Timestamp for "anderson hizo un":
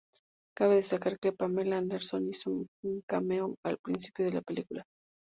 1.77-3.01